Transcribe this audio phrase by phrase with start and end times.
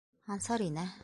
[0.37, 0.91] Ансар инә.